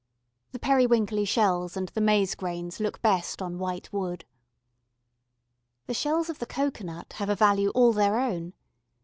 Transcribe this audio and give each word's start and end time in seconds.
The 0.51 0.57
periwinkly 0.57 1.25
shells 1.25 1.77
and 1.77 1.89
the 1.89 2.01
maize 2.01 2.33
grains 2.33 2.79
look 2.79 3.03
best 3.03 3.39
on 3.39 3.59
white 3.59 3.93
wood. 3.93 4.25
The 5.85 5.93
shells 5.93 6.27
of 6.27 6.39
the 6.39 6.47
cocoanut 6.47 7.13
have 7.17 7.29
a 7.29 7.35
value 7.35 7.69
all 7.75 7.93
their 7.93 8.19
own. 8.19 8.53